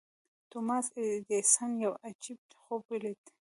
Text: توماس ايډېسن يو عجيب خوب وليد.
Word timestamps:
توماس 0.51 0.87
ايډېسن 0.99 1.71
يو 1.83 1.93
عجيب 2.05 2.39
خوب 2.61 2.81
وليد. 2.91 3.23